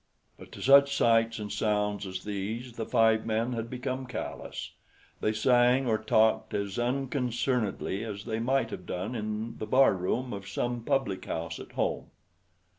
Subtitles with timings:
[0.39, 4.71] But to such sights and sounds as these the five men had become callous.
[5.19, 10.33] They sang or talked as unconcernedly as they might have done in the bar room
[10.33, 12.07] of some publichouse at home.